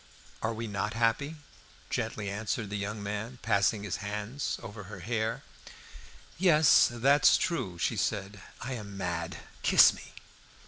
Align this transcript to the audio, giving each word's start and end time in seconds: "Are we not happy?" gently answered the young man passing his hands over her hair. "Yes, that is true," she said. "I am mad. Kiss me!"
"Are 0.41 0.51
we 0.55 0.65
not 0.65 0.95
happy?" 0.95 1.35
gently 1.91 2.27
answered 2.27 2.71
the 2.71 2.75
young 2.75 3.03
man 3.03 3.37
passing 3.43 3.83
his 3.83 3.97
hands 3.97 4.57
over 4.63 4.85
her 4.85 5.01
hair. 5.01 5.43
"Yes, 6.39 6.87
that 6.91 7.21
is 7.23 7.37
true," 7.37 7.77
she 7.77 7.97
said. 7.97 8.41
"I 8.61 8.73
am 8.73 8.97
mad. 8.97 9.37
Kiss 9.61 9.93
me!" 9.93 10.13